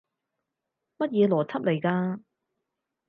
[0.97, 2.21] 乜嘢邏輯嚟㗎？